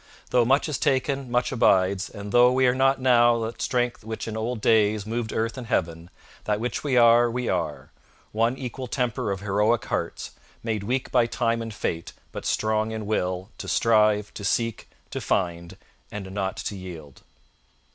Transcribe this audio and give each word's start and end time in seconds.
Tho' 0.31 0.43
much 0.45 0.67
is 0.67 0.79
taken, 0.79 1.29
much 1.29 1.51
abides; 1.51 2.09
and 2.09 2.31
tho' 2.31 2.51
We 2.51 2.65
are 2.65 2.73
not 2.73 2.99
now 2.99 3.39
that 3.45 3.61
strength 3.61 4.03
which 4.03 4.27
in 4.27 4.35
old 4.35 4.59
days 4.59 5.05
Moved 5.05 5.31
earth 5.31 5.59
and 5.59 5.67
heaven; 5.67 6.09
that 6.45 6.59
which 6.59 6.83
we 6.83 6.97
are, 6.97 7.29
we 7.29 7.47
are; 7.47 7.91
One 8.31 8.57
equal 8.57 8.87
temper 8.87 9.29
of 9.29 9.41
heroic 9.41 9.85
hearts, 9.85 10.31
Made 10.63 10.81
weak 10.81 11.11
by 11.11 11.27
time 11.27 11.61
and 11.61 11.71
fate, 11.71 12.13
but 12.31 12.47
strong 12.47 12.89
in 12.89 13.05
will 13.05 13.51
To 13.59 13.67
strive, 13.67 14.33
to 14.33 14.43
seek, 14.43 14.89
to 15.11 15.21
find, 15.21 15.77
and 16.11 16.31
not 16.31 16.57
to 16.57 16.75
yield. 16.75 17.21